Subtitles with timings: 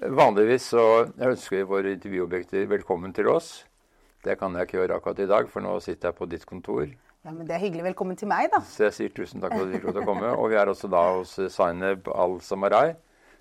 [0.00, 0.82] Vanligvis så
[1.24, 3.64] ønsker vi våre intervjuobjekter velkommen til oss.
[4.24, 6.84] Det kan jeg ikke gjøre akkurat i dag, for nå sitter jeg på ditt kontor.
[7.24, 7.84] Ja, men Det er hyggelig.
[7.88, 8.60] Velkommen til meg, da.
[8.60, 10.32] Så jeg sier tusen takk for at du fikk lov til å komme.
[10.36, 12.96] Og vi er også da hos Zaineb Al-Samarai,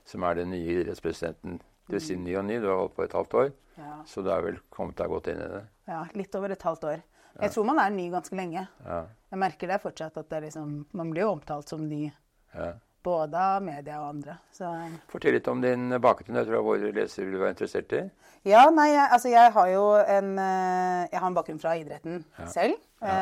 [0.07, 1.59] som er den nye idrettspresidenten.
[1.85, 3.51] Det vil si ny og ny, du har holdt på et halvt år.
[3.77, 3.97] Ja.
[4.07, 5.63] Så du er vel kommet deg godt inn i det.
[5.91, 7.03] ja, Litt over et halvt år.
[7.41, 8.63] Jeg tror man er ny ganske lenge.
[8.87, 9.01] Ja,
[9.33, 12.13] Jeg merker det fortsatt at det er liksom, man blir jo omtalt som ny.
[12.55, 12.73] ja.
[13.05, 14.39] Både av media og andre.
[14.55, 14.65] Så
[15.11, 16.39] Fortell litt om din bakgrunn.
[16.41, 18.01] Jeg tror våre lesere vil være interessert i.
[18.49, 22.23] Ja, nei, jeg, altså jeg har jo en eh, Jeg har en bakgrunn fra idretten
[22.49, 22.75] selv.
[23.01, 23.15] Ja.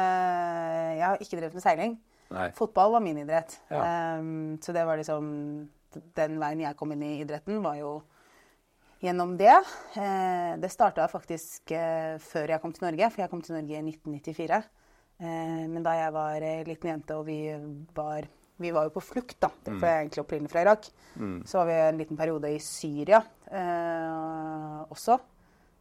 [0.98, 1.94] Jeg har ikke drevet med seiling.
[2.34, 2.48] Nei.
[2.58, 3.58] Fotball var min idrett.
[3.72, 3.84] Ja.
[3.84, 4.24] Eh,
[4.64, 5.28] Så det var liksom
[6.18, 7.98] Den veien jeg kom inn i idretten, var jo
[9.04, 9.56] gjennom det.
[10.00, 13.76] Eh, Det starta faktisk eh, før jeg kom til Norge, for jeg kom til Norge
[13.78, 14.64] i 1994.
[15.20, 17.42] Eh, Men da jeg var eh, liten jente og vi
[17.96, 18.26] var
[18.62, 19.50] vi var jo på flukt, da.
[19.66, 20.90] For jeg er egentlig opprinnelig fra Irak.
[21.50, 25.18] Så var vi en liten periode i Syria eh, også.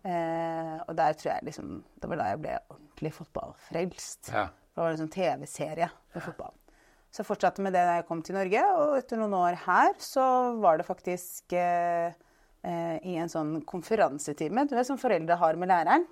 [0.02, 4.32] Eh, og der tror jeg liksom Det var da jeg ble ordentlig fotballfrelst.
[4.34, 4.48] Ja.
[4.72, 6.54] Det var en sånn TV-serie med fotball.
[7.12, 9.92] Så jeg fortsatte med det da jeg kom til Norge, og etter noen år her
[10.00, 10.24] så
[10.62, 12.14] var det faktisk eh,
[12.64, 16.06] eh, i en sånn konferansetime du vet, som foreldre har med læreren.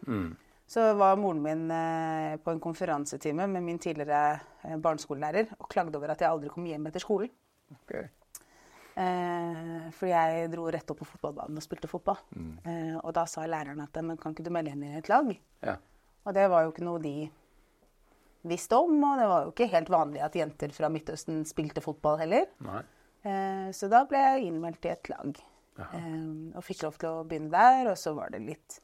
[0.70, 5.98] Så var moren min eh, på en konferansetime med min tidligere eh, barneskolelærer og klagde
[5.98, 7.32] over at jeg aldri kom hjem etter skolen.
[7.80, 8.06] Okay.
[9.00, 12.20] Eh, fordi jeg dro rett opp på fotballbanen og spilte fotball.
[12.62, 15.32] Eh, og da sa læreren at men kan ikke du melde inn i et lag?
[15.66, 15.74] Ja.
[16.22, 17.14] Og det var jo ikke noe de
[18.46, 22.20] visste om, og det var jo ikke helt vanlig at jenter fra Midtøsten spilte fotball
[22.22, 22.46] heller.
[22.64, 22.84] Nei.
[23.26, 25.42] Eh, så da ble jeg innmeldt i et lag.
[25.80, 28.78] Eh, og fikk lov til å begynne der, og så var det litt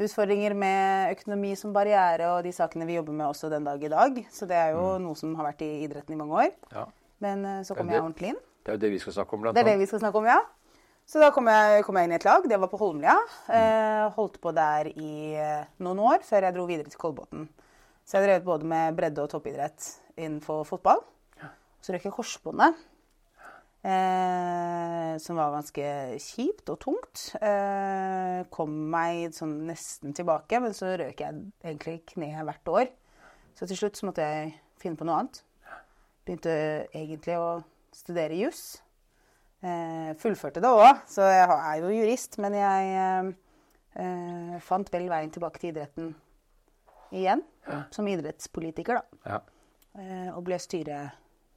[0.00, 3.92] utfordringer med økonomi som barriere og de sakene vi jobber med også den dag i
[3.92, 4.18] dag.
[4.32, 6.52] Så det er jo noe som har vært i idretten i mange år.
[6.74, 6.88] Ja.
[7.24, 8.42] Men eh, så kom jeg ordentlig inn.
[8.64, 10.20] Det er jo det vi skal snakke om, blant Det er det vi skal snakke
[10.20, 10.40] om, ja.
[11.04, 12.46] Så da kom jeg, kom jeg inn i et lag.
[12.48, 13.14] Det var på Holmlia.
[13.52, 17.44] Eh, holdt på der i eh, noen år før jeg dro videre til Kolbotn.
[18.04, 21.04] Så jeg drev både med bredde- og toppidrett innenfor fotball.
[21.84, 22.78] Så røk jeg korsbåndet,
[23.84, 25.86] eh, som var ganske
[26.22, 27.24] kjipt og tungt.
[27.38, 32.92] Eh, kom meg sånn nesten tilbake, men så røk jeg egentlig kneet hvert år.
[33.54, 35.42] Så til slutt så måtte jeg finne på noe annet.
[36.24, 36.56] Begynte
[36.90, 37.48] egentlig å
[37.94, 38.64] studere juss.
[39.64, 42.38] Eh, fullførte det òg, så jeg er jo jurist.
[42.42, 43.32] Men jeg eh,
[44.02, 46.14] eh, fant vel veien tilbake til idretten
[47.14, 47.44] igjen.
[47.94, 49.20] Som idrettspolitiker, da.
[49.30, 49.42] Ja.
[49.94, 50.58] Eh, og ble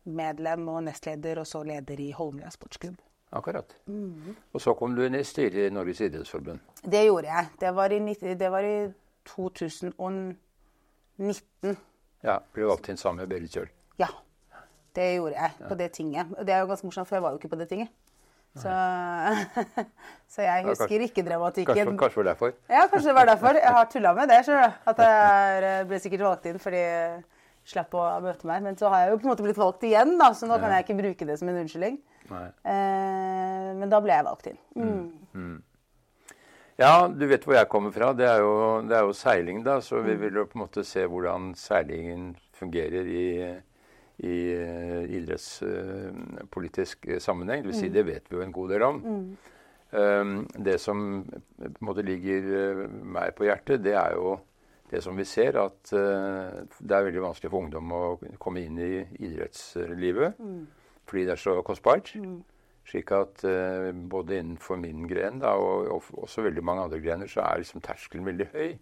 [0.08, 2.96] styremedlem og nestleder, og så leder i Holmlia sportsklubb.
[3.34, 3.76] Akkurat.
[3.88, 4.36] Mhm.
[4.54, 6.60] Og så kom du inn i styret i Norges idrettsforbund.
[6.84, 7.48] Det gjorde jeg.
[7.60, 8.88] Det var i, 90 det var i
[9.26, 11.78] 2019.
[12.24, 13.68] Ja, Ble valgt inn sammen med Berit Kjøl.
[14.00, 14.08] Ja.
[14.96, 16.26] Det gjorde jeg på det tinget.
[16.46, 17.88] Det er jo ganske morsomt, for jeg var jo ikke på det tinget.
[18.58, 18.70] Så,
[20.34, 21.98] så jeg husker ikke Kanskje, dramatikken.
[22.00, 22.52] kanskje var det derfor.
[22.70, 23.48] Ja, kanskje det var derfor.
[23.60, 24.40] Jeg har tulla med det.
[24.48, 24.54] du.
[24.88, 26.82] At jeg er- ble sikkert valgt inn fordi
[27.68, 28.64] slapp å møte meg.
[28.66, 30.74] Men så har jeg jo på en måte blitt valgt igjen, da, så nå kan
[30.76, 32.00] jeg ikke bruke det som en unnskyldning.
[32.28, 34.62] Eh, men da ble jeg valgt inn.
[35.34, 35.58] Mm.
[36.78, 38.12] Ja, du vet hvor jeg kommer fra.
[38.14, 38.54] Det er jo,
[38.86, 39.80] det er jo seiling, da.
[39.82, 43.28] Så vi vil jo på en måte se hvordan seilingen fungerer i,
[44.26, 47.64] i eh, idrettspolitisk eh, sammenheng.
[47.64, 49.02] Det vil si, det vet vi jo en god del om.
[49.88, 54.36] Um, det som på en måte ligger eh, meg på hjertet, det er jo
[54.92, 58.04] det som vi ser, at eh, det er veldig vanskelig for ungdom å
[58.40, 58.92] komme inn i
[59.28, 60.38] idrettslivet.
[61.08, 62.14] Fordi det er så kostbart.
[62.88, 67.28] Slik at eh, både innenfor min gren da, og, og også veldig mange andre grener,
[67.28, 68.78] så er liksom terskelen veldig høy.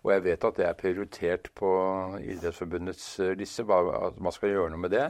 [0.00, 1.70] Og jeg vet at det er prioritert på
[2.22, 5.08] Idrettsforbundets eh, liste, at man skal gjøre noe med det.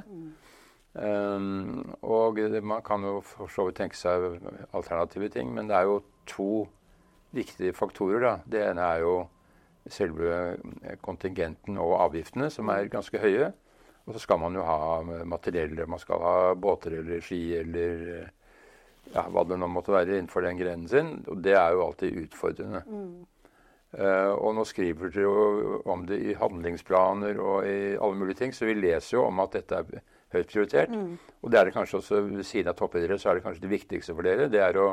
[0.90, 4.40] Um, og man kan jo for så vidt tenke seg
[4.74, 6.66] alternative ting, men det er jo to
[7.30, 8.20] viktige faktorer.
[8.24, 8.32] da.
[8.50, 9.14] Det ene er jo
[9.88, 10.36] selve
[10.82, 13.50] eh, kontingenten og avgiftene, som er ganske høye.
[14.06, 15.76] Og så skal man jo ha materiell.
[15.88, 18.30] Man skal ha båter eller ski eller eh,
[19.14, 21.12] ja, hva det nå måtte være innenfor den grenen sin.
[21.30, 22.82] Og det er jo alltid utfordrende.
[23.90, 28.54] Eh, og nå skriver dere jo om det i handlingsplaner og i alle mulige ting,
[28.54, 30.02] så vi leser jo om at dette er
[30.34, 30.92] høyt prioritert.
[31.42, 33.72] Og det er det kanskje også ved siden av toppidrett, så er det kanskje det
[33.72, 34.50] viktigste for dere.
[34.52, 34.92] Det er å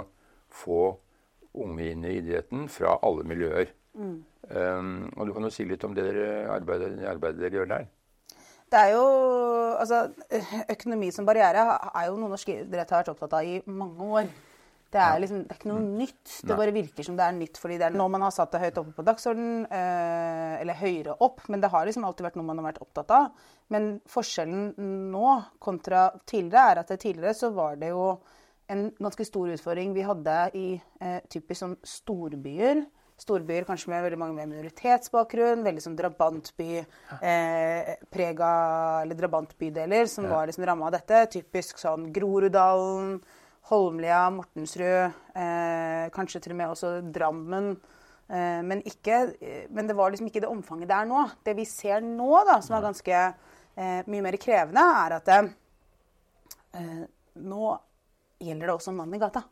[0.50, 0.96] få
[1.58, 3.70] unge inn i idretten fra alle miljøer.
[3.98, 7.88] Um, og du kan jo si litt om det dere arbeidet, arbeidet dere gjør der.
[8.68, 9.06] Det er jo
[9.78, 10.08] Altså,
[10.74, 11.62] økonomi som barriere
[11.94, 14.30] er jo noe norsk idrett har vært opptatt av i mange år.
[14.88, 16.32] Det er liksom, det er ikke noe nytt.
[16.48, 18.62] Det bare virker som det er nytt fordi det er noe man har satt det
[18.64, 21.44] høyt oppe på dagsordenen, eh, eller høyere opp.
[21.52, 23.46] Men det har liksom alltid vært noe man har vært opptatt av.
[23.76, 24.72] Men forskjellen
[25.12, 28.14] nå kontra tidligere er at tidligere så var det jo
[28.72, 30.68] en ganske stor utfordring vi hadde i
[31.04, 32.88] eh, typisk sånn storbyer.
[33.18, 38.50] Storbyer kanskje med veldig mange med minoritetsbakgrunn, veldig sånn drabantby eh, prega,
[39.02, 40.36] eller drabantbydeler som Ja.
[40.36, 41.24] var liksom ramma av dette.
[41.34, 43.18] Typisk sånn Groruddalen,
[43.72, 47.72] Holmlia, Mortensrud, eh, kanskje til og med også Drammen.
[48.30, 51.26] Eh, men, ikke, eh, men det var liksom ikke det omfanget det er nå.
[51.44, 53.34] Det vi ser nå, da, som er ganske
[53.78, 57.06] eh, mye mer krevende, er at eh,
[57.36, 57.80] nå
[58.40, 59.44] gjelder det også en mann i gata.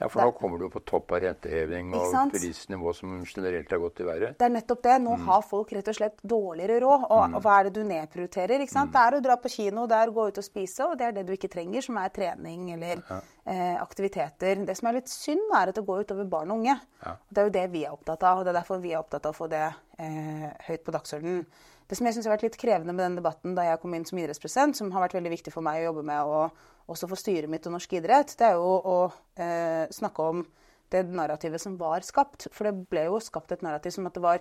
[0.00, 4.00] Ja, for nå kommer du på topp av renteheving og prisnivå som generelt har gått
[4.00, 4.38] i været.
[4.40, 4.94] Det er nettopp det.
[5.04, 7.04] Nå har folk rett og slett dårligere råd.
[7.10, 8.64] Og, og hva er det du nedprioriterer?
[8.70, 8.94] sant?
[8.94, 11.10] Det er å dra på kino, det er å gå ut og spise, og det
[11.10, 14.64] er det du ikke trenger, som er trening eller eh, aktiviteter.
[14.64, 16.78] Det som er litt synd, er at det går utover barn og unge.
[17.04, 17.14] Ja.
[17.28, 19.28] Det er jo det vi er opptatt av, og det er derfor vi er opptatt
[19.28, 21.44] av å få det eh, høyt på dagsordenen.
[21.90, 24.04] Det som jeg synes har vært litt krevende med den debatten da jeg kom inn
[24.06, 26.60] som idrettspresident, som har vært veldig viktig for meg å jobbe med og
[26.90, 28.96] også for styret mitt og norsk idrett, det er jo å
[29.40, 30.42] eh, snakke om
[30.90, 32.48] det narrativet som var skapt.
[32.54, 34.40] For det ble jo skapt et narrativ som at det var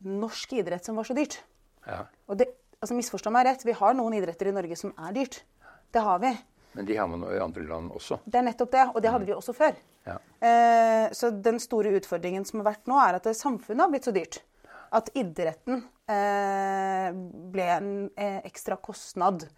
[0.00, 1.38] norsk idrett som var så dyrt.
[1.86, 2.06] Ja.
[2.28, 2.48] Og det,
[2.80, 5.42] altså Misforstå meg rett, vi har noen idretter i Norge som er dyrt.
[5.92, 6.32] Det har vi.
[6.72, 8.20] Men de har man i andre land også.
[8.24, 9.76] Det er nettopp det, og det hadde vi også før.
[10.06, 10.16] Ja.
[10.40, 14.06] Eh, så den store utfordringen som har vært nå, er at det- samfunnet har blitt
[14.08, 14.40] så dyrt.
[14.94, 17.10] At idretten eh,
[17.52, 19.48] ble en eh, ekstra kostnad.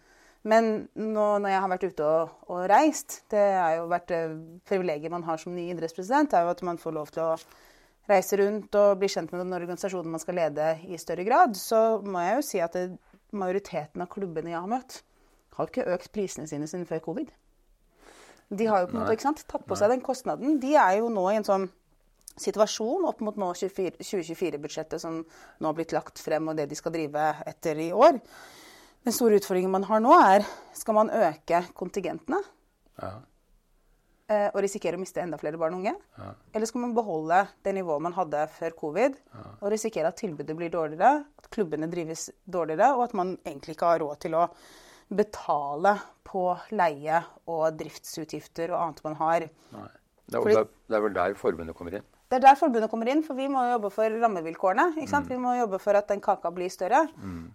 [0.49, 4.33] Men nå når jeg har vært ute og, og reist, det er jo vært eh,
[4.67, 7.37] privilegiet man har som ny idrettspresident, er jo at man får lov til å
[8.11, 12.01] reise rundt og bli kjent med den organisasjonen man skal lede i større grad, så
[12.03, 12.89] må jeg jo si at det,
[13.33, 14.99] majoriteten av klubbene jeg har møtt,
[15.55, 17.31] har ikke økt prisene sine siden før covid.
[18.53, 20.59] De har jo på en måte sant, tatt på seg den kostnaden.
[20.61, 21.69] De er jo nå i en sånn
[22.39, 27.29] situasjon opp mot 2024-budsjettet som nå har blitt lagt frem, og det de skal drive
[27.49, 28.19] etter i år.
[29.03, 30.45] Den store utfordringen man har nå, er
[30.77, 32.39] skal man øke kontingentene
[33.01, 33.09] Ja.
[34.29, 35.95] eh, og risikere å miste enda flere barn og unge?
[36.17, 36.29] Ja.
[36.55, 39.17] Eller skal man beholde det nivået man hadde før covid,
[39.61, 43.91] og risikere at tilbudet blir dårligere, at klubbene drives dårligere, og at man egentlig ikke
[43.91, 44.47] har råd til å
[45.13, 47.19] betale på leie
[47.51, 49.49] og driftsutgifter og annet man har?
[49.75, 49.89] Nei.
[50.23, 50.55] Det, er, Fordi-
[50.87, 52.05] det, er, vel der forbundet kommer inn.
[52.33, 55.05] Det er der forbundet kommer inn, for vi må jobbe for rammevilkårene.
[55.05, 55.27] sant?
[55.29, 57.03] Vi må jobbe for at den kaka blir større.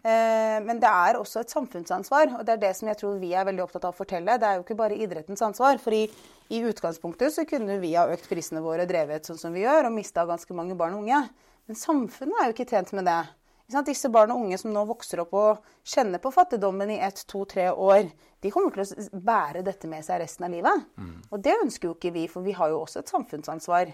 [0.07, 3.33] Eh, men det er også et samfunnsansvar, og det er det som jeg tror vi
[3.35, 4.39] er veldig opptatt av å fortelle.
[4.39, 5.83] Det er jo ikke bare idrettens ansvar.
[5.83, 6.05] for i,
[6.55, 9.91] i utgangspunktet så kunne vi ha økt prisene våre og drevet sånn som vi gjør,
[9.91, 11.29] og mista ganske mange barn og unge.
[11.67, 13.21] Men samfunnet er jo ikke tjent med det.
[13.85, 17.43] Disse barn og unge som nå vokser opp og kjenner på fattigdommen i ett, to,
[17.51, 18.07] tre år,
[18.41, 20.87] de kommer til å bære dette med seg resten av livet.
[21.35, 23.91] Og det ønsker jo ikke vi, for vi har jo også et samfunnsansvar.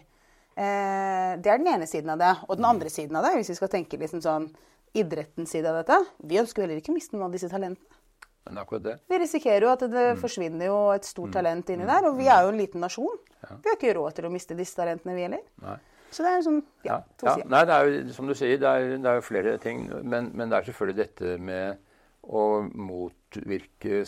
[0.54, 2.32] Eh, det er den ene siden av det.
[2.48, 4.48] Og den andre siden av det, hvis vi skal tenke liksom sånn
[4.94, 8.00] idrettens side av dette Vi ønsker heller ikke å miste noen av disse talentene.
[8.44, 8.94] Men akkurat det.
[9.08, 12.04] Vi risikerer jo at det forsvinner jo et stort talent inni der.
[12.10, 13.16] Og vi er jo en liten nasjon.
[13.40, 15.80] Vi har ikke råd til å miste disse talentene, vi heller.
[16.12, 17.34] Så det er sånn ja, Ja, to ja.
[17.38, 17.48] sider.
[17.50, 19.88] Nei, det er jo som du sier, det er, det er jo flere ting.
[20.04, 21.80] Men, men det er selvfølgelig dette med
[22.24, 24.04] å motvirke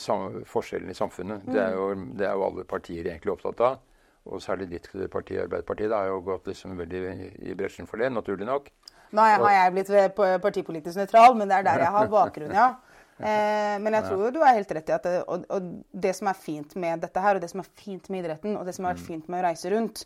[0.49, 1.49] forskjellene i samfunnet.
[1.49, 3.81] Det, er jo, det er jo alle partier egentlig opptatt av.
[4.27, 7.03] Og særlig ditt parti, Arbeiderpartiet, da, har jo gått liksom veldig
[7.47, 8.71] i, bresjen for det, naturlig nok.
[9.15, 12.75] Nå har jeg- blitt partipolitisk nøytral, men det er der jeg har bakgrunn, ja.
[13.17, 16.29] Eh, men jeg tror du er helt rett i at det, og, og det som
[16.29, 18.85] er fint med dette her, og det som er fint med idretten, og det som
[18.85, 20.03] har vært fint med å reise rundt,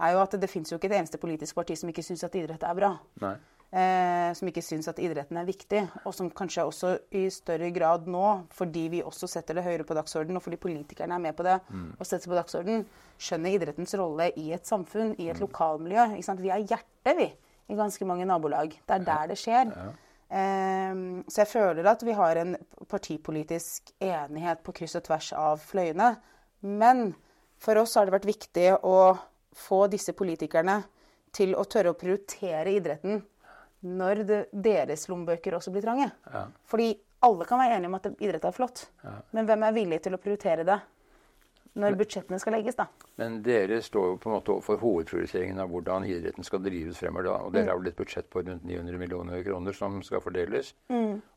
[0.00, 2.38] er jo at det finnes jo ikke et eneste politisk parti som ikke syns at
[2.40, 2.94] idrett er bra.
[3.20, 3.34] Nei.
[3.74, 8.04] Eh, som ikke syns at idretten er viktig, og som kanskje også i større grad
[8.06, 11.42] nå, fordi vi også setter det høyere på dagsordenen, og fordi politikerne er med på
[11.42, 12.84] det og setter på dagsordenen,
[13.18, 16.06] skjønner idrettens rolle i et samfunn, i et lokalmiljø.
[16.14, 16.44] Ikke sant?
[16.44, 17.28] Vi er hjertet, vi,
[17.66, 18.78] i ganske mange nabolag.
[18.78, 19.74] Det er der det skjer.
[19.74, 22.54] Eh, så jeg føler at vi har en
[22.86, 26.14] partipolitisk enighet på kryss og tvers av fløyene.
[26.62, 27.08] Men
[27.58, 28.96] for oss har det vært viktig å
[29.66, 30.84] få disse politikerne
[31.34, 33.24] til å tørre å prioritere idretten
[33.84, 36.08] når det, deres lommebøker også blir trange.
[36.32, 36.46] Ja.
[36.70, 36.90] Fordi
[37.24, 38.86] alle kan være enige om at idrett er flott,
[39.32, 40.80] men hvem er villig til å prioritere det
[41.74, 42.86] når budsjettene skal legges, da?
[43.18, 47.26] Men dere står jo på en måte overfor hovedprioriteringen av hvordan idretten skal drives fremover.
[47.26, 50.74] da, Og dere har vel et budsjett på rundt 900 millioner kroner som skal fordeles.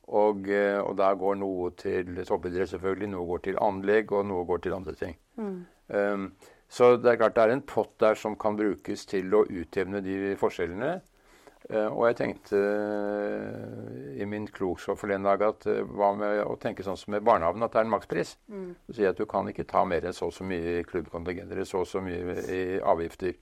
[0.08, 3.10] Og, eh, og der går noe til toppidrett, selvfølgelig.
[3.10, 5.18] Noe går til anlegg, og noe går til andre ting.
[5.88, 6.32] Um,
[6.70, 10.04] så det er klart det er en pott der som kan brukes til å utjevne
[10.04, 11.02] de forskjellene.
[11.68, 16.56] Eh, og jeg tenkte eh, i min klokskap forleden dag at eh, hva med å
[16.62, 18.36] tenke sånn som med barnehagen, at det er en makspris.
[18.48, 21.64] Du sier at du kan ikke ta mer enn så og så mye i klubbkontingenter,
[21.68, 23.36] så og så mye i avgifter.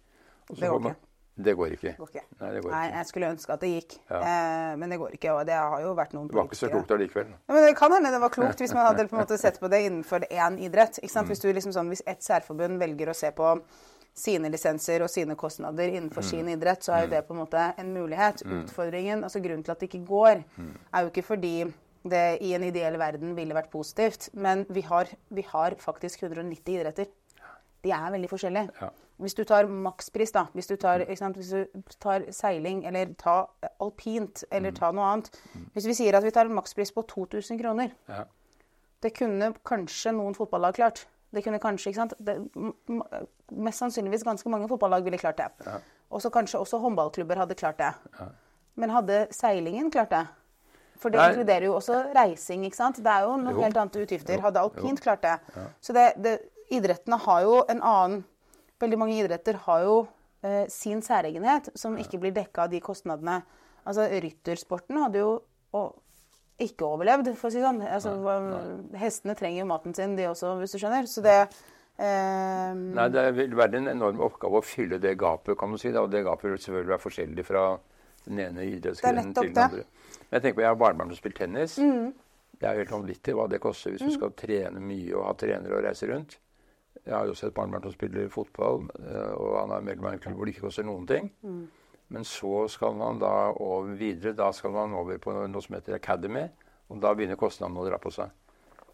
[0.49, 0.97] Det går ikke.
[1.35, 1.89] Det går ikke.
[1.91, 2.21] Det går ikke.
[2.39, 3.95] Nei, det går Nei, jeg skulle ønske at det gikk.
[4.07, 4.19] Ja.
[4.23, 5.33] Eh, men det går ikke.
[5.33, 7.33] Og det har jo vært noen Det var ikke så klokt allikevel.
[7.33, 9.59] Ja, men Det kan hende det var klokt hvis man hadde på en måte sett
[9.59, 11.01] på det innenfor én idrett.
[11.01, 11.27] Ikke sant?
[11.27, 13.51] Hvis, du liksom sånn, hvis et særforbund velger å se på
[14.15, 17.65] sine lisenser og sine kostnader innenfor sin idrett, så er jo det på en måte
[17.81, 18.45] en mulighet.
[18.47, 20.43] Utfordringen, altså Grunnen til at det ikke går,
[20.93, 21.55] er jo ikke fordi
[22.05, 26.77] det i en ideell verden ville vært positivt, men vi har, vi har faktisk 190
[26.77, 27.09] idretter.
[27.83, 28.69] De er veldig forskjellige.
[28.81, 28.89] Ja.
[29.17, 33.45] Hvis du tar makspris, da, hvis du tar, sant, hvis du tar seiling eller ta
[33.79, 35.29] alpint eller ta noe annet
[35.73, 38.25] Hvis vi sier at vi tar en makspris på 2000 kroner, Ja.
[39.01, 41.05] det kunne kanskje noen fotballag klart.
[41.33, 42.13] Det kunne kanskje, ikke sant?
[42.19, 42.35] Det,
[43.51, 45.49] mest sannsynligvis ganske mange fotballag ville klart det.
[46.11, 47.91] Og så kanskje også håndballklubber hadde klart det.
[48.75, 50.25] Men hadde seilingen klart det?
[50.99, 51.29] For det Nei.
[51.33, 53.01] inkluderer jo også reising, ikke sant?
[53.03, 53.61] Det er jo noe Jo.
[53.65, 54.37] helt annet utgifter.
[54.37, 54.41] Jo.
[54.47, 55.35] Hadde alpint klart det?
[55.83, 56.39] Så det, det,
[56.71, 58.23] idrettene har jo en annen
[58.79, 60.07] Veldig mange idretter har jo
[60.43, 63.37] eh, sin særegenhet som ikke blir dekka av de kostnadene.
[63.87, 65.29] Altså ryttersporten hadde jo
[65.71, 65.93] og,
[66.59, 67.81] ikke overlevd, for å si sånn.
[67.83, 71.07] Altså, hva- Hestene trenger jo maten sin, de også, hvis du skjønner.
[71.11, 71.35] Så det
[71.99, 75.91] eh, Nei, det vil være en enorm oppgave å fylle det gapet, kan du si.
[75.91, 76.01] Da.
[76.05, 77.65] Og det gapet vil selvfølgelig være forskjellig fra
[78.25, 79.85] den ene idrettsgrenen til den andre.
[80.25, 81.75] Men jeg tenker på, jeg har barnebarn som spiller tennis.
[82.55, 85.33] Det er jo helt vanvittig hva det koster hvis du skal trene mye og ha
[85.37, 86.37] trenere og reise rundt.
[87.05, 90.19] Jeg har jo sett barnebarn som spiller fotball, eh, og han er medlem av en
[90.23, 91.27] klubb hvor det ikke koster noen ting.
[92.13, 94.35] Men så skal man da over videre.
[94.37, 96.45] Da skal man over på noe som heter Academy.
[96.89, 98.33] Og da begynner kostnadene å dra på seg.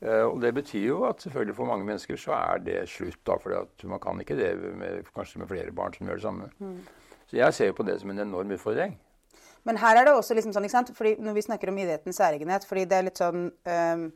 [0.01, 3.37] Eh, og det betyr jo at selvfølgelig for mange mennesker så er det slutt, da.
[3.41, 6.51] For man kan ikke det med, kanskje med flere barn som gjør det samme.
[7.27, 8.97] Så jeg ser jo på det som en enorm utfordring.
[9.63, 10.91] Men her er det også liksom sånn, ikke sant?
[10.97, 14.07] Fordi når vi snakker om idrettens særegenhet fordi det er litt sånn ehm,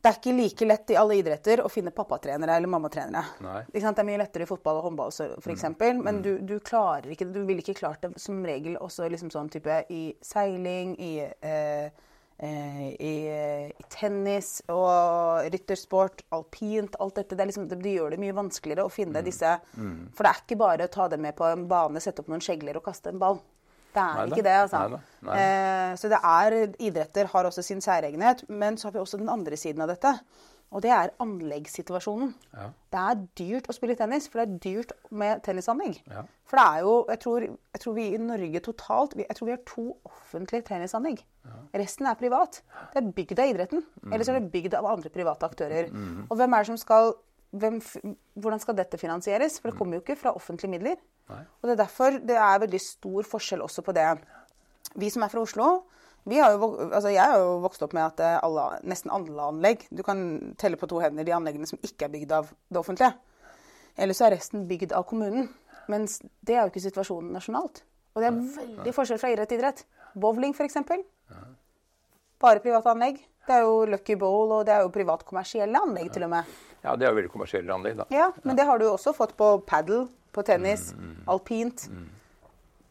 [0.00, 3.24] Det er ikke like lett i alle idretter å finne pappatrenere eller mammatrenere.
[3.68, 5.66] Det er mye lettere i fotball og håndball f.eks.
[5.76, 6.00] Mm.
[6.06, 9.50] Men du, du klarer ikke Du ville ikke klart det som regel også liksom sånn
[9.52, 11.92] type i seiling, i, eh,
[12.40, 17.36] eh, i, eh, i tennis og ryttersport, alpint, alt dette.
[17.36, 20.60] Det, liksom, det, det gjør det mye vanskeligere å finne disse For det er ikke
[20.64, 23.20] bare å ta dem med på en bane, sette opp noen skjegler og kaste en
[23.20, 23.42] ball.
[23.90, 24.84] Det er nei, ikke det, altså.
[24.90, 25.40] Nei, Nei.
[25.40, 28.44] Eh, så det er, idretter har også sin særegenhet.
[28.48, 30.14] Men så har vi også den andre siden av dette.
[30.70, 32.30] Og det er anleggssituasjonen.
[32.54, 32.68] Ja.
[32.94, 35.98] Det er dyrt å spille tennis, for det er dyrt med tennisanlegg.
[36.10, 36.22] Ja.
[36.46, 39.54] For det er jo Jeg tror, jeg tror vi i Norge totalt Jeg tror vi
[39.54, 41.24] har to offentlige tennisanlegg.
[41.74, 42.60] Resten er privat.
[42.92, 43.82] Det er bygd av idretten.
[44.12, 45.90] Eller så er det bygd av andre private aktører.
[46.28, 47.14] Og hvem er det som skal
[47.50, 47.80] hvem,
[48.38, 49.58] hvordan skal dette finansieres?
[49.58, 51.00] For det kommer jo ikke fra offentlige midler.
[51.30, 51.44] Nei.
[51.60, 54.08] Og det er derfor det er veldig stor forskjell også på det.
[54.98, 55.70] Vi som er fra Oslo,
[56.28, 59.40] vi har jo, altså jeg har jo vokst opp med at eh, alle, nesten alle
[59.40, 60.18] anlegg Du kan
[60.60, 63.14] telle på to hender de anleggene som ikke er bygd av det offentlige.
[63.96, 65.48] Eller så er resten bygd av kommunen.
[65.90, 67.82] Mens det er jo ikke situasjonen nasjonalt.
[68.14, 69.82] Og det er veldig forskjell fra idrett til idrett.
[70.18, 70.76] Bowling, f.eks.
[72.40, 73.20] Bare private anlegg.
[73.46, 76.56] Det er jo Lucky Bowl, og det er jo privat kommersielle anlegg til og med.
[76.84, 78.06] Ja, det er jo veldig kommersielle anlegg, da.
[78.14, 80.92] Ja, men det har du jo også fått på padel, på tennis,
[81.26, 81.88] alpint.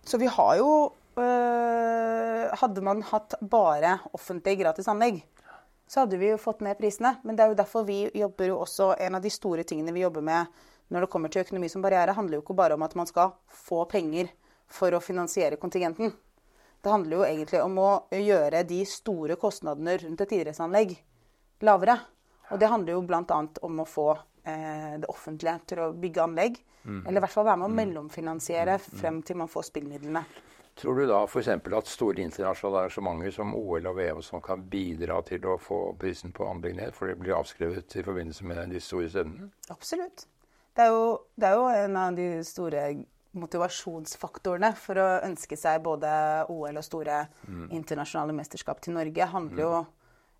[0.03, 0.71] Så vi har jo
[1.19, 5.19] øh, Hadde man hatt bare offentlige gratis anlegg,
[5.87, 7.15] så hadde vi jo fått ned prisene.
[7.23, 10.01] Men det er jo derfor vi jobber jo også En av de store tingene vi
[10.01, 10.49] jobber med
[10.89, 13.35] når det kommer til økonomi som barriere, handler jo ikke bare om at man skal
[13.53, 14.31] få penger
[14.69, 16.15] for å finansiere kontingenten.
[16.81, 20.95] Det handler jo egentlig om å gjøre de store kostnadene rundt et idrettsanlegg
[21.67, 21.99] lavere.
[22.49, 23.39] Og det handler jo bl.a.
[23.67, 24.07] om å få
[24.43, 26.59] det offentlige til å bygge anlegg.
[26.87, 30.23] Eller i hvert fall være med å mellomfinansiere frem til man får spillmidlene.
[30.79, 31.49] Tror du da f.eks.
[31.51, 35.79] at store internasjonale arrangementer som OL og VM og sånn kan bidra til å få
[35.99, 39.49] prisen på anlegg ned, for det blir avskrevet i forbindelse med de store stedene?
[39.73, 40.23] Absolutt.
[40.77, 42.83] Det er, jo, det er jo en av de store
[43.39, 46.09] motivasjonsfaktorene for å ønske seg både
[46.49, 47.25] OL og store
[47.75, 49.27] internasjonale mesterskap til Norge.
[49.33, 49.73] handler jo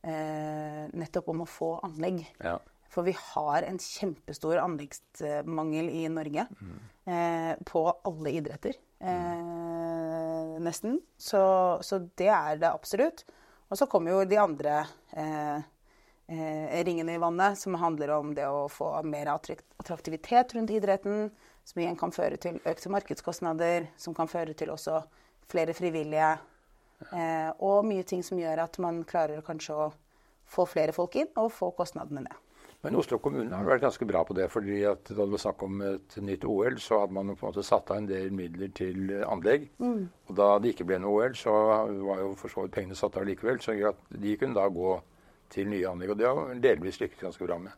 [0.07, 2.23] eh, nettopp om å få anlegg.
[2.39, 2.55] Ja.
[2.89, 6.45] For vi har en kjempestor anleggsmangel i Norge
[7.05, 8.79] eh, på alle idretter.
[8.99, 10.97] Eh, nesten.
[11.17, 11.41] Så,
[11.81, 13.25] så det er det absolutt.
[13.69, 14.79] Og så kommer jo de andre
[15.13, 15.61] eh,
[16.33, 21.29] eh, ringene i vannet, som handler om det å få mer attraktivitet rundt idretten.
[21.63, 25.03] Som igjen kan føre til økte markedskostnader, som kan føre til også
[25.49, 26.31] flere frivillige.
[27.13, 29.89] Eh, og mye ting som gjør at man klarer kanskje å
[30.49, 32.48] få flere folk inn og få kostnadene ned.
[32.83, 34.47] Men Oslo kommune har vært ganske bra på det.
[34.51, 37.51] fordi at Da det var snakk om et nytt OL, så hadde man på en
[37.51, 39.69] måte satt av en del midler til anlegg.
[39.79, 40.09] anlegg.
[40.29, 41.51] Og da det ikke ble noe OL, så
[42.05, 43.59] var jo for så vidt pengene satt av likevel.
[43.59, 45.01] Så at de kunne da gå
[45.49, 46.13] til nye anlegg.
[46.13, 47.71] Og det har delvis lykkes ganske bra med.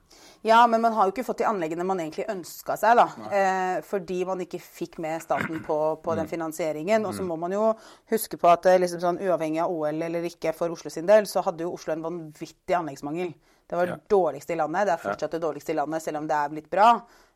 [0.43, 3.07] Ja, men man har jo ikke fått de anleggene man egentlig ønska seg, da.
[3.31, 7.05] Eh, fordi man ikke fikk med staten på, på den finansieringen.
[7.07, 7.71] Og så må man jo
[8.11, 11.43] huske på at liksom sånn, uavhengig av OL eller ikke for Oslo sin del, så
[11.45, 13.33] hadde jo Oslo en vanvittig anleggsmangel.
[13.71, 13.95] Det var ja.
[14.07, 14.87] dårligste i landet.
[14.87, 16.87] Det er fortsatt det dårligste i landet, selv om det er blitt bra.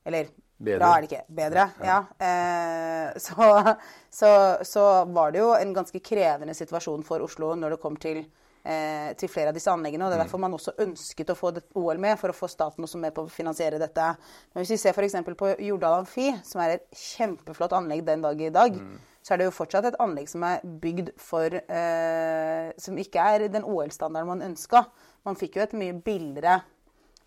[0.03, 0.27] Eller
[0.57, 0.79] Bedre.
[0.81, 1.21] bra er det ikke.
[1.37, 1.93] Bedre, ja.
[2.19, 2.25] ja.
[2.27, 3.75] Eh, så,
[4.19, 4.31] så,
[4.67, 4.83] så,
[5.15, 9.31] var det jo en ganske krevende situasjon for Oslo når det kom til eh, til
[9.31, 10.03] flere av disse anleggene.
[10.03, 12.83] og Det er derfor man også ønsket å få OL med, for å få staten
[12.83, 14.11] også med på å finansiere dette.
[14.51, 15.15] Men hvis vi ser f.eks.
[15.39, 19.14] på Jordal Amfi, som er et kjempeflott anlegg den dag i dag, mm.
[19.25, 23.47] Så er det jo fortsatt et anlegg som er bygd for eh, Som ikke er
[23.49, 24.83] den OL-standarden man ønska.
[25.25, 26.59] Man fikk jo et mye billigere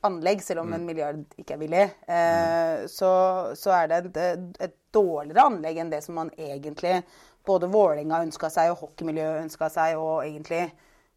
[0.07, 0.87] anlegg, selv om en mm.
[0.87, 1.87] milliard ikke er billig.
[2.07, 3.11] Eh, så,
[3.59, 7.03] så, er det et, et, dårligere anlegg enn det som man egentlig
[7.45, 10.69] både Vålerenga ønska seg, og hockeymiljøet ønska seg, og egentlig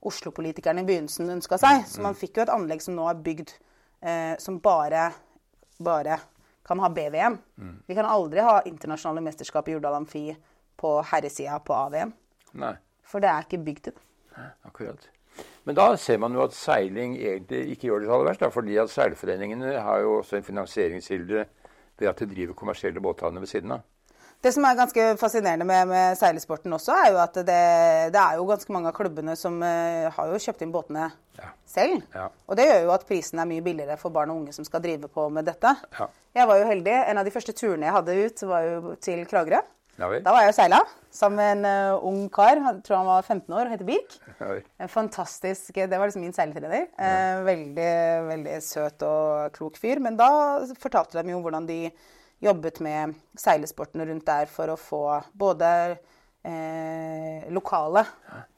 [0.02, 1.86] Oslo-politikerne i begynnelsen ønska seg.
[1.88, 5.12] Så man fikk jo et anlegg som nå er bygd eh, som bare,
[5.78, 6.18] bare
[6.66, 7.38] kan ha BVM.
[7.62, 7.76] Mm.
[7.86, 10.26] Vi kan aldri ha internasjonale mesterskap i Jordal Amfi
[10.82, 12.14] på herresida på AVM.
[13.08, 14.08] For det er ikke bygd til det.
[14.66, 15.10] Akkurat.
[15.64, 18.44] Men da ser man jo at seiling egentlig ikke gjør det så aller verst.
[18.44, 21.46] Da, fordi at seilforeningene har jo også en finansieringskilde
[22.02, 23.86] ved at de driver kommersielle båthavner ved siden av.
[24.42, 27.58] Det som er ganske fascinerende med, med seilesporten også, er jo at det,
[28.16, 31.52] det, er jo ganske mange av klubbene som uh, har jo kjøpt inn båtene ja.
[31.70, 32.02] selv.
[32.16, 32.26] Ja.
[32.50, 34.82] Og det gjør jo at prisen er mye billigere for barn og unge som skal
[34.82, 35.76] drive på med dette.
[36.00, 36.10] Ja.
[36.40, 36.96] Jeg var jo heldig.
[37.12, 39.62] En av de første turene jeg hadde ut, var jo til Kragerø.
[40.00, 40.82] Da var jeg og seila
[41.12, 42.56] sammen med en uh, ung kar.
[42.56, 44.16] Jeg tror han var 15 år og heter Birk.
[44.82, 46.88] En fantastisk, Det var liksom min seiletrener.
[46.96, 47.92] Uh, veldig,
[48.30, 50.00] veldig søt og klok fyr.
[50.00, 50.32] Men da
[50.80, 51.84] fortalte de jo hvordan de
[52.42, 55.04] jobbet med seilesporten rundt der for å få
[55.38, 58.06] både uh, lokale,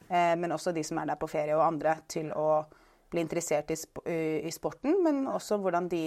[0.08, 2.64] eh, men også de som er der på ferie, og andre til å
[3.12, 5.02] bli interessert i, sp i, sporten.
[5.04, 6.06] Men også hvordan de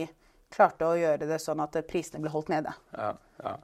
[0.50, 2.74] klarte å gjøre det sånn at prisene ble holdt nede.
[2.98, 3.58] Ja, ja.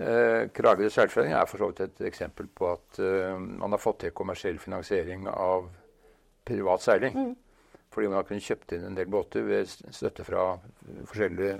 [0.00, 4.00] Eh, Kragerø seilforening er for så vidt et eksempel på at eh, man har fått
[4.04, 5.68] til kommersiell finansiering av
[6.48, 7.16] privat seiling.
[7.16, 7.34] Mm.
[7.92, 10.54] Fordi man har kunnet kjøpt inn en del båter ved støtte fra
[11.04, 11.58] forskjellige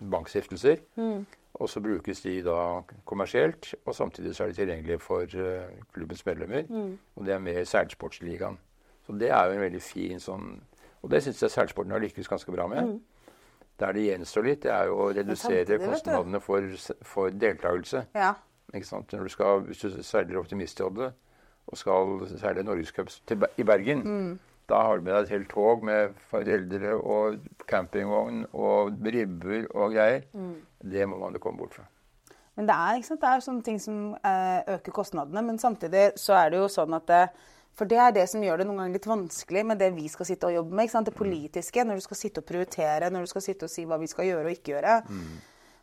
[0.00, 0.80] bankstiftelser.
[0.96, 1.26] Mm.
[1.60, 6.24] Og så brukes de da kommersielt, og samtidig så er de tilgjengelige for uh, klubbens
[6.26, 6.64] medlemmer.
[6.68, 6.98] Mm.
[7.16, 8.58] Og det er med i seilsportsligaen.
[9.06, 10.48] Så det er jo en veldig fin sånn
[11.04, 12.96] Og det syns jeg seilsporten har lykkes ganske bra med.
[13.80, 16.64] Der det gjenstår litt, det er jo å redusere kostnadene for,
[17.04, 18.06] for deltakelse.
[18.16, 18.32] Ja.
[18.72, 19.12] Ikke sant?
[19.12, 21.12] Når du skal, hvis du seiler Optimistoddet
[21.66, 23.10] og skal seile Norgescup
[23.58, 28.46] i Bergen, mm da har du med deg et helt tog med foreldre og campingvogn
[28.52, 30.24] og ribber og greier.
[30.34, 30.56] Mm.
[30.82, 31.86] Det må man jo komme bort fra.
[32.56, 35.42] Men det er, det er sånne ting som eh, øker kostnadene.
[35.44, 37.22] Men samtidig så er det jo sånn at det,
[37.76, 40.28] For det er det som gjør det noen ganger litt vanskelig med det vi skal
[40.28, 40.94] sitte og jobbe med.
[41.06, 41.84] Det politiske.
[41.84, 44.30] Når du skal sitte og prioritere, når du skal sitte og si hva vi skal
[44.30, 45.02] gjøre og ikke gjøre.
[45.10, 45.36] Mm.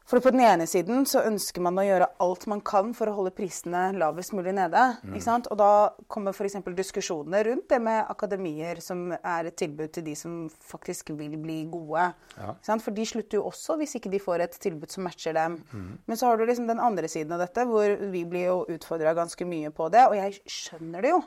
[0.04, 3.14] For på den ene siden så ønsker man å gjøre alt man kan for å
[3.16, 4.82] holde prisene lavest mulig nede.
[5.00, 5.16] Mm.
[5.40, 5.70] Og da
[6.12, 6.58] kommer f.eks.
[6.76, 11.62] diskusjoner rundt det med akademier som er et tilbud til de som faktisk vil bli
[11.72, 12.10] gode.
[12.36, 12.56] Ja.
[12.74, 15.62] For de slutter jo også hvis ikke de får et tilbud som matcher dem.
[15.72, 15.94] Mm.
[16.04, 19.16] Men så har du liksom den andre siden av dette, hvor vi blir jo utfordra
[19.16, 20.04] ganske mye på det.
[20.10, 21.24] Og jeg skjønner det jo,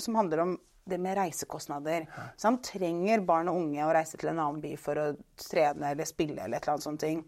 [0.00, 0.56] som handler om
[0.88, 2.06] det med reisekostnader.
[2.36, 5.08] Så han trenger barn og unge å reise til en annen by for å
[5.42, 7.24] trene eller spille eller et eller annet sånt ting.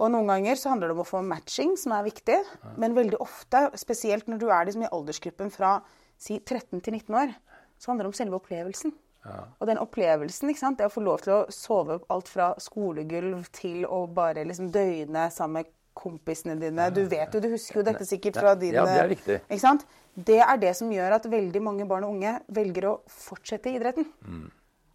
[0.00, 2.38] Og noen ganger så handler det om å få matching, som er viktig.
[2.80, 5.76] Men veldig ofte, spesielt når du er liksom i aldersgruppen fra
[6.20, 7.34] si 13 til 19 år,
[7.80, 8.94] så handler det om selve opplevelsen.
[9.24, 9.42] Ja.
[9.60, 10.78] Og den opplevelsen, ikke sant?
[10.80, 15.26] det å få lov til å sove alt fra skolegulv til å bare liksom døgne
[15.34, 18.86] sammen med kompisene dine Du vet jo, du husker jo dette sikkert fra dine Ja,
[18.88, 19.40] det er riktig.
[19.50, 19.84] Ikke sant?
[20.14, 23.78] Det er det som gjør at veldig mange barn og unge velger å fortsette i
[23.78, 24.08] idretten.
[24.26, 24.48] Mm.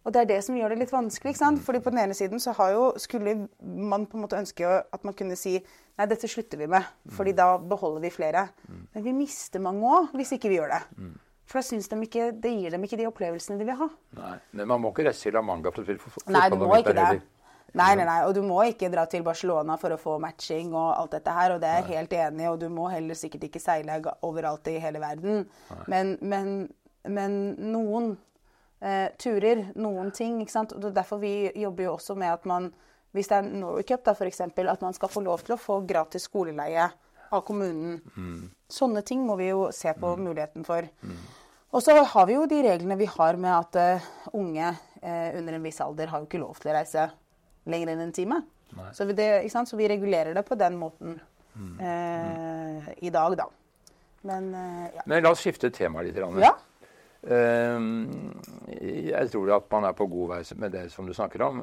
[0.06, 1.32] Og det er det som gjør det litt vanskelig.
[1.34, 1.62] ikke sant?
[1.66, 5.06] Fordi på den ene siden så har jo, skulle man på en måte ønske at
[5.06, 8.44] man kunne si nei, dette slutter vi med, fordi da beholder vi flere.
[8.94, 10.82] Men vi mister mange òg hvis ikke vi gjør det.
[11.46, 13.88] For da syns de ikke, det gir dem ikke de opplevelsene de vil ha.
[14.18, 16.94] Nei, man må ikke reise til La Manga for å få Nei, du må ikke
[16.94, 17.10] det.
[17.76, 20.94] Nei, nei, nei, og du må ikke dra til Barcelona for å få matching og
[20.94, 21.52] alt dette her.
[21.54, 24.70] Og det er jeg helt enig i, og du må heller sikkert ikke seile overalt
[24.72, 25.44] i hele verden.
[25.92, 26.54] Men, men,
[27.04, 27.36] men
[27.74, 28.14] noen
[28.80, 30.40] eh, turer, noen ting.
[30.40, 30.72] ikke sant?
[30.72, 32.70] Og det er Derfor vi jobber jo også med at man,
[33.16, 35.82] hvis det er Norway Cup, da f.eks., at man skal få lov til å få
[35.88, 36.88] gratis skoleleie
[37.26, 37.98] av kommunen.
[38.16, 38.46] Mm.
[38.72, 40.24] Sånne ting må vi jo se på mm.
[40.30, 40.88] muligheten for.
[41.04, 41.20] Mm.
[41.76, 45.58] Og så har vi jo de reglene vi har med at uh, unge uh, under
[45.58, 47.08] en viss alder har jo ikke lov til å reise
[47.66, 48.42] lenger enn en time.
[48.92, 51.20] Så vi, det, så vi, regulerer det på den måten
[51.56, 53.46] uh, i dag, da.
[54.26, 54.50] Men,
[54.94, 55.04] ja.
[55.06, 56.18] Men la oss skifte tema litt.
[56.42, 56.56] Ja.
[57.26, 61.60] Jeg tror at man er på god vei med det som du snakker om.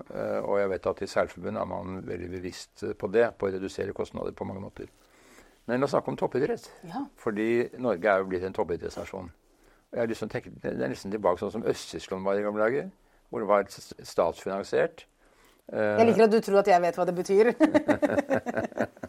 [0.48, 3.96] Og jeg vet at i Seilforbundet er man veldig bevisst på det, på å redusere
[3.96, 4.88] kostnader på mange måter.
[5.66, 6.66] Men la oss snakke om toppidrett.
[6.88, 7.06] Ja.
[7.20, 9.32] Fordi Norge er jo blitt en toppidrettsnasjon.
[9.94, 12.44] Jeg har lyst til å tenke, Det er nesten tilbake sånn som Øst-Tyskland var i
[12.44, 12.90] gamle dager.
[13.30, 13.68] Hvor det var
[14.04, 15.06] statsfinansiert.
[15.72, 17.54] Jeg liker at du tror at jeg vet hva det betyr.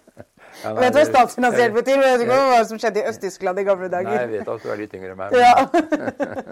[0.65, 1.99] Nei, vet du hva statsfinansiert betyr?
[1.99, 4.11] Jeg Vet ikke hva som skjedde i Øst-Tyskland i gamle dager?
[4.11, 5.35] Nei, jeg vet at du er litt yngre enn meg.
[5.37, 5.55] Ja.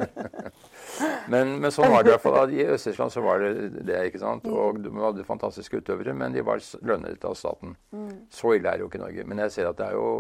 [1.33, 2.53] men, men, sånn var det i hvert fall.
[2.53, 3.53] I Øst-Tyskland så var det
[3.89, 4.01] det.
[4.11, 4.49] ikke sant?
[4.49, 4.59] Mm.
[4.59, 7.77] Og de hadde fantastiske utøvere, men de var lønnet av staten.
[7.95, 8.11] Mm.
[8.33, 9.29] Så ille er det jo ikke i Norge.
[9.31, 10.11] Men jeg ser at det er jo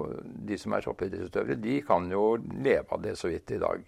[0.52, 3.84] de som er toppidrettsutøvere, de kan jo leve av det så vidt i dag.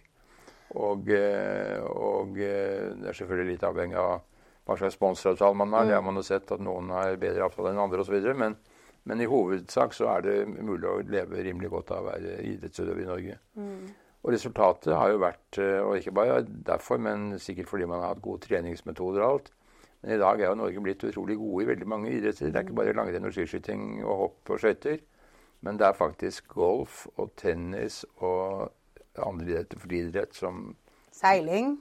[0.75, 4.25] Og, eh, og eh, det er selvfølgelig litt avhengig av
[4.65, 5.85] hva slags sponsoravtale man har.
[5.85, 5.89] Mm.
[5.89, 8.17] Det har man jo sett at noen har bedre avtale enn andre osv.
[8.41, 8.57] Men,
[9.05, 13.05] men i hovedsak så er det mulig å leve rimelig godt av å være idrettsutøver
[13.05, 13.39] i Norge.
[13.61, 13.93] Mm.
[14.25, 18.15] Og resultatet har jo vært, eh, og ikke bare derfor, men sikkert fordi man har
[18.15, 19.51] hatt gode treningsmetoder og alt.
[20.01, 22.49] Men i dag er jo Norge blitt utrolig gode i veldig mange idretter.
[22.53, 25.03] Det er ikke bare langrenn og skiskyting og hopp og skøyter.
[25.65, 28.73] Men det er faktisk golf og tennis og
[29.17, 30.75] andre idretter, friidrett som
[31.15, 31.77] Seiling?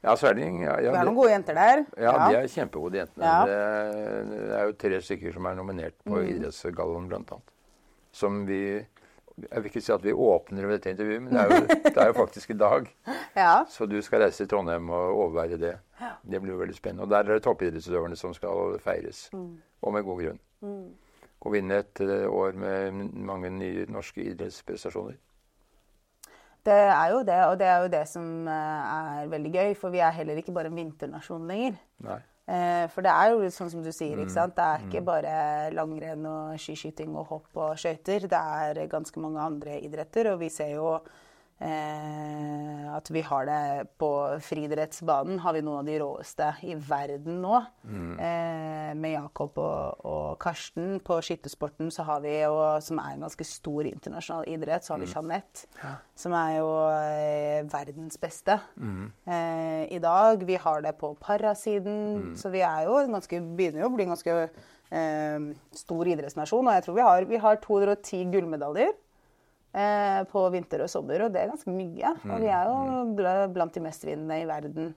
[0.00, 0.60] Ja, seiling.
[0.62, 1.80] Ja, ja, det har noen gode jenter der.
[1.98, 2.26] Ja, ja.
[2.30, 3.32] de er kjempegode jentene.
[3.32, 3.38] Ja.
[3.48, 6.28] Det, er jo tre stykker som er nominert på mm.
[6.36, 7.52] Idrettsgallaen, annet.
[8.14, 8.62] Som vi
[9.38, 12.00] Jeg vil ikke si at vi åpner med dette intervjuet, men det er jo, det
[12.02, 12.88] er jo faktisk i dag.
[13.38, 13.52] ja.
[13.70, 15.76] Så du skal reise til Trondheim og overvære det.
[16.22, 17.06] Det blir jo veldig spennende.
[17.06, 19.28] Og der er det toppidrettsutøverne som skal feires.
[19.32, 19.60] Mm.
[19.82, 20.40] Og med god grunn.
[20.60, 20.88] Mm.
[21.38, 25.14] Gå inn et eh, år med mange nye norske idrettsprestasjoner.
[26.68, 29.76] Det er jo det, og det er jo det som eh, er veldig gøy.
[29.80, 31.78] For vi er heller ikke bare en vinternasjon lenger.
[32.04, 32.18] Nei.
[32.48, 34.36] Eh, for det er jo sånn som du sier, ikke mm.
[34.38, 34.54] sant?
[34.56, 35.08] det er ikke mm.
[35.08, 35.32] bare
[35.76, 38.28] langrenn og skiskyting og hopp og skøyter.
[38.28, 40.94] Det er ganske mange andre idretter, og vi ser jo
[41.58, 44.10] Eh, at vi har det på
[44.46, 45.40] friidrettsbanen.
[45.42, 47.58] Har vi noen av de råeste i verden nå.
[47.82, 48.12] Mm.
[48.14, 51.00] Eh, med Jakob og, og, Karsten.
[51.04, 55.02] På skyttersporten så har vi jo, som er en ganske stor internasjonal idrett, så har
[55.02, 55.14] vi mm.
[55.16, 55.66] Jeanette.
[55.82, 55.92] Ja.
[56.18, 59.04] Som er jo eh, verdens beste mm.
[59.26, 60.46] Eh, i dag.
[60.46, 62.00] Vi har det på parasiden.
[62.22, 62.32] Mm.
[62.38, 65.50] Så vi er jo ganske, begynner jo å bli en ganske eh,
[65.82, 66.70] stor idrettsnasjon.
[66.70, 68.94] Og jeg tror vi har, vi har 210 gullmedaljer.
[69.68, 72.14] Eh, på vinter og sommer, og det er ganske mye.
[72.24, 72.78] Og vi er jo
[73.10, 73.52] mm.
[73.52, 74.94] blant de mestvinnende i verden.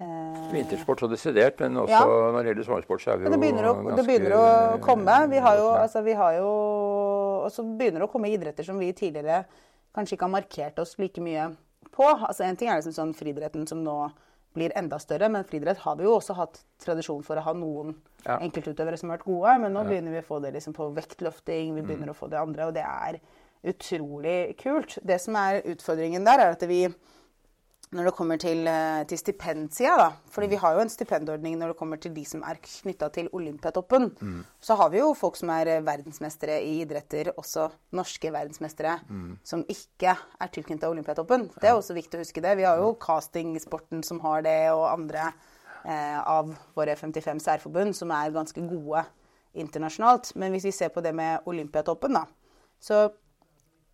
[0.00, 2.04] Eh, Vintersport så desidert, men også ja.
[2.04, 4.44] når det gjelder sommersport, så er vi jo det begynner å, ganske Det begynner å
[4.84, 5.16] komme.
[5.32, 6.52] Vi har jo, altså, vi har jo
[7.40, 9.42] Og så begynner det å komme idretter som vi tidligere
[9.96, 11.48] kanskje ikke har markert oss like mye
[11.88, 12.04] på.
[12.06, 13.96] Altså En ting er liksom sånn friidretten som nå
[14.56, 17.94] blir enda større, men friidrett har vi jo også hatt tradisjon for å ha noen
[18.26, 18.36] ja.
[18.36, 19.58] enkeltutøvere som har vært gode.
[19.64, 22.14] Men nå begynner vi å få det liksom på vektløfting, vi begynner mm.
[22.14, 23.20] å få det andre, og det er
[23.66, 24.98] utrolig kult.
[25.06, 26.86] Det som er utfordringen der, er at vi
[27.90, 30.10] når det kommer til, eh, til stipendsida, da.
[30.30, 33.28] Fordi vi har jo en stipendordning når det kommer til de som er knytta til
[33.32, 34.16] Olympiatoppen.
[34.20, 34.44] Mm.
[34.60, 39.38] Så har vi jo folk som er eh, verdensmestere i idretter, også norske verdensmestere, mm.
[39.42, 41.50] som ikke er tilknyttet Olympiatoppen.
[41.60, 42.56] Det er også viktig å huske det.
[42.56, 45.32] Vi har jo castingsporten som har det, og andre
[45.84, 49.02] eh, av våre 55 særforbund som er ganske gode
[49.52, 50.36] internasjonalt.
[50.36, 52.28] Men hvis vi ser på det med Olympiatoppen, da,
[52.78, 53.08] så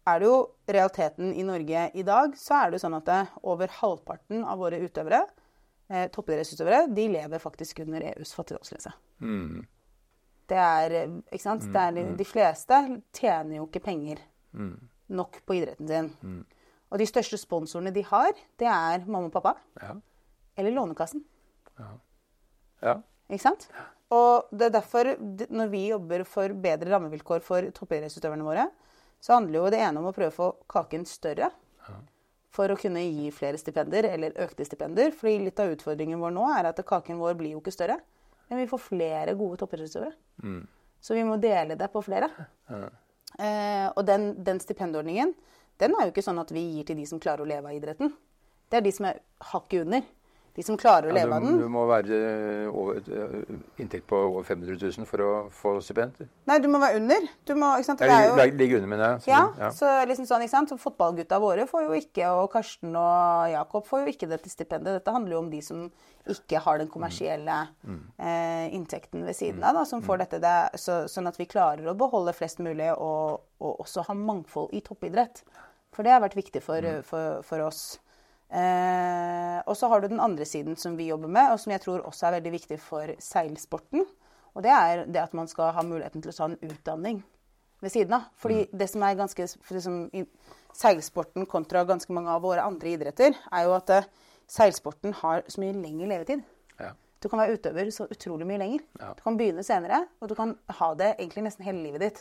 [0.07, 0.37] er det jo
[0.71, 3.11] realiteten i Norge i dag, så er det jo sånn at
[3.43, 5.23] over halvparten av våre utøvere,
[5.91, 8.93] eh, toppidrettsutøvere, de lever faktisk under EUs fattigdomsgrense.
[9.21, 9.65] Mm.
[10.47, 10.93] Det er
[11.33, 11.65] Ikke sant?
[11.67, 12.13] Mm, er, mm.
[12.21, 12.79] de fleste
[13.17, 14.21] tjener jo ikke penger
[14.55, 14.77] mm.
[15.19, 16.13] nok på idretten sin.
[16.23, 16.45] Mm.
[16.87, 19.57] Og de største sponsorene de har, det er mamma og pappa.
[19.83, 19.97] Ja.
[20.57, 21.25] Eller Lånekassen.
[21.81, 21.91] Ja.
[22.87, 22.97] ja.
[23.27, 23.67] Ikke sant?
[24.15, 25.17] Og det er derfor,
[25.51, 28.69] når vi jobber for bedre rammevilkår for toppidrettsutøverne våre,
[29.27, 31.49] så handler jo det ene om å prøve å få kaken større.
[32.55, 35.11] For å kunne gi flere stipender, eller økte stipender.
[35.11, 37.99] fordi litt av utfordringen vår nå er at kaken vår blir jo ikke større.
[38.49, 40.15] Men vi får flere gode toppidrettsutøvere.
[40.45, 40.63] Mm.
[41.01, 42.31] Så vi må dele det på flere.
[42.71, 42.89] Ja.
[43.43, 45.35] Eh, og den, den, stipendordningen
[45.83, 47.77] den er jo ikke sånn at vi gir til de som klarer å leve av
[47.77, 48.15] idretten.
[48.71, 50.07] Det er de som er hakket under
[50.57, 51.59] de som klarer å leve ja, av den.
[51.61, 52.19] Du må være
[52.71, 56.23] over, eh, inntekt på over 500 000 for å få stipend?
[56.49, 57.29] Nei, du må være under.
[57.45, 57.75] Du må?
[57.77, 58.39] Ja, jo...
[58.57, 59.27] Ligge under, mener jeg.
[59.35, 60.73] Ja, ja, så liksom sånn, ikke sant?
[60.73, 64.97] Så fotballgutta våre får jo ikke, og Karsten og Jakob får jo ikke dette stipendet.
[65.01, 65.85] Dette handler jo om de som
[66.33, 68.01] ikke har den kommersielle mm.
[68.17, 70.25] eh, inntekten ved siden av, da, som får mm.
[70.25, 70.43] dette.
[70.43, 74.73] Det, så, sånn at vi klarer å beholde flest mulig og, og også ha mangfold
[74.75, 75.45] i toppidrett.
[75.95, 77.07] For det har vært viktig for, mm.
[77.07, 77.85] for, for oss.
[78.47, 81.83] Eh, og så har du den andre siden som vi jobber med, og som jeg
[81.83, 84.07] tror også er veldig viktig for seilsporten.
[84.57, 87.25] Og det er det at man skal ha muligheten til å ta en utdanning
[87.83, 88.31] ved siden av.
[88.41, 90.25] Fordi det som er ganske liksom, i
[90.77, 94.09] Seilsporten kontra ganske mange av våre andre idretter, er jo at eh,
[94.53, 96.43] seilsporten har så mye lengre levetid.
[96.81, 96.91] Ja.
[97.23, 98.83] Du kan være utøver så utrolig mye lenger.
[99.01, 99.15] Ja.
[99.17, 102.21] Du kan begynne senere, og du kan ha det egentlig nesten hele livet ditt.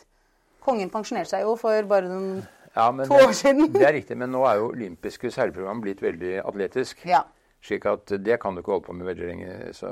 [0.64, 3.72] Kongen pensjonerte seg jo for bare noen Ja, men To det- år siden.
[3.74, 7.06] Det er riktig, men nå er jo olympiske seilprogram blitt veldig atletisk.
[7.06, 7.24] Ja.
[7.66, 9.54] Slik at det kan du ikke holde på med veldig lenge.
[9.74, 9.88] Så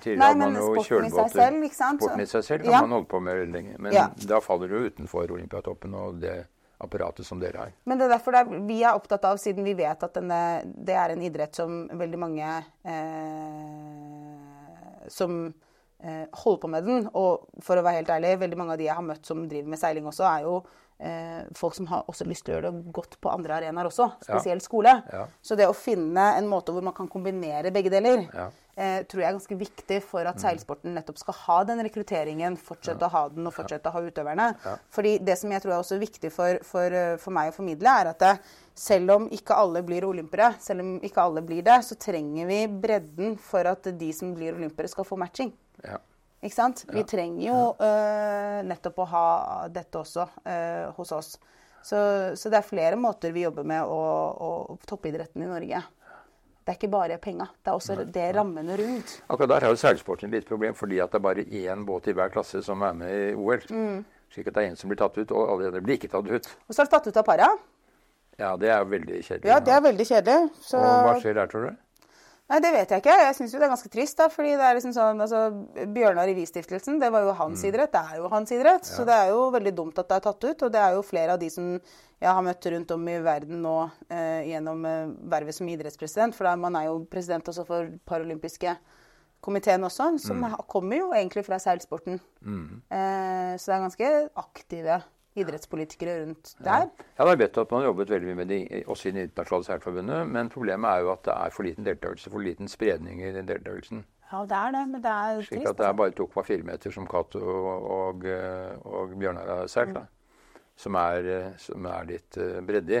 [0.00, 1.98] tidligere hadde man jo sporten i seg selv?
[2.00, 2.80] Sporten i seg selv kan Ja.
[2.80, 3.78] man holde på med veldig lenge.
[3.78, 4.06] Men Ja.
[4.26, 6.46] da faller du utenfor Olympiatoppen og det
[6.80, 7.72] apparatet som dere har.
[7.84, 10.62] Men det er derfor det er, vi er opptatt av, siden vi vet at denne,
[10.82, 12.64] det er en idrett som veldig mange
[13.70, 15.52] eh, som
[16.02, 17.08] eh, holder på med den.
[17.14, 19.68] Og for å være helt ærlig, veldig mange av de jeg har møtt som driver
[19.74, 20.60] med seiling også, er jo
[21.56, 24.62] folk som har også lyst til å gjøre det godt på andre arenaer også, spesielt
[24.62, 24.92] skole.
[25.12, 25.26] Ja.
[25.42, 28.50] Så det å finne en måte hvor man kan kombinere begge deler, Ja.
[28.76, 33.00] eh, tror jeg er ganske viktig for at seilsporten nettopp skal ha den rekrutteringen, fortsette
[33.08, 34.50] å ha den og fortsette å ha utøverne.
[34.90, 37.88] Fordi det som jeg tror er også viktig for, for, eh, for meg å formidle,
[38.00, 38.34] er at det,
[38.74, 42.66] selv om ikke alle blir olympere, selv om ikke alle blir det, så trenger vi
[42.68, 45.52] bredden for at de som blir olympere, skal få matching.
[45.84, 45.96] Ja.
[46.40, 46.86] Ikke sant?
[46.88, 49.24] Vi trenger jo uh, nettopp å ha
[49.72, 51.34] dette også uh, hos oss.
[51.84, 51.96] Så,
[52.36, 54.00] så det er flere måter vi jobber med å,
[54.40, 55.82] å toppidretten i Norge.
[56.60, 59.14] Det er ikke bare penga, det er også det rammene rundt.
[59.32, 62.14] Akkurat der har jo seilsporten litt problem, fordi at det er bare én båt i
[62.16, 63.64] hver klasse som er med i OL.
[63.72, 64.02] Mm.
[64.30, 66.50] Slik at det er én som blir tatt ut, og alle blir ikke tatt ut.
[66.68, 67.48] Og så er det tatt ut av para.
[68.40, 69.50] Ja, det er veldig kjedelig.
[69.50, 70.52] Ja, det er veldig kjedelig.
[70.64, 71.80] Så Og hva skjer der, tror du?
[72.50, 73.14] Nei, det vet jeg ikke.
[73.22, 74.26] Jeg syns jo det er ganske trist, da.
[74.32, 75.42] Fordi det er liksom sånn altså,
[75.94, 77.92] Bjørnar Revy-stiftelsen, det var jo hans idrett.
[77.94, 78.88] Det er jo hans idrett.
[78.88, 80.64] Så det er jo veldig dumt at det er tatt ut.
[80.66, 81.76] Og det er jo flere av de som
[82.20, 83.76] jeg har møtt rundt om i verden nå
[84.10, 86.34] eh, gjennom eh, vervet som idrettspresident.
[86.36, 88.74] For da, man er jo president også for paralympiske
[89.40, 90.58] komiteen også, som mm.
[90.68, 92.18] kommer jo egentlig fra seilsporten.
[92.90, 95.00] Eh, så det er ganske aktive
[95.38, 96.88] idrettspolitikere rundt der.
[97.18, 99.22] Ja, da vet du at man har jobbet veldig mye med det også i Det
[99.28, 100.26] internasjonale særforbundet.
[100.28, 103.46] men problemet er jo at det er for liten deltakelse, for liten spredning i den
[103.48, 104.04] deltakelsen.
[104.32, 105.70] Ja, det er det, men det er Slik trist.
[105.70, 108.26] at det er bare 2,4 meter som Cato og, og,
[108.84, 110.04] og Bjørnar har seilt, da.
[110.76, 112.94] Som er, eh, som er litt eh, bredde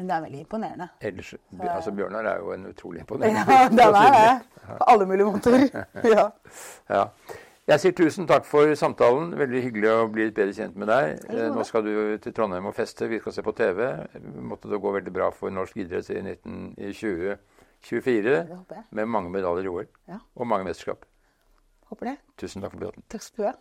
[0.00, 0.88] Men det er veldig imponerende.
[1.00, 4.66] Ellers, altså Bjørnar er jo en utrolig imponerende Ja, det er det.
[4.78, 5.86] På alle mulige måter.
[6.14, 6.30] Ja.
[6.88, 7.04] Ja.
[7.70, 9.28] Jeg sier tusen takk for samtalen.
[9.38, 11.20] Veldig hyggelig å bli litt bedre kjent med deg.
[11.30, 13.06] Eh, Nå skal du til Trondheim og feste.
[13.10, 13.84] Vi skal se på TV.
[14.42, 17.36] Måtte det gå veldig bra for norsk idrett i 1924
[17.86, 18.84] Det håper jeg.
[18.90, 20.18] med mange medaljer i OL Ja.
[20.36, 21.04] og mange mesterskap.
[21.90, 22.16] Håper det.
[22.38, 23.02] Tusen takk for praten.
[23.08, 23.54] Takk skal du ha.